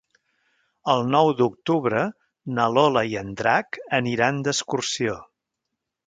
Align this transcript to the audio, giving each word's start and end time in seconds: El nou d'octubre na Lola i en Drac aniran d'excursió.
El 0.91 1.01
nou 1.15 1.27
d'octubre 1.41 1.99
na 2.59 2.65
Lola 2.77 3.03
i 3.11 3.13
en 3.21 3.29
Drac 3.41 3.77
aniran 4.01 4.41
d'excursió. 4.47 5.19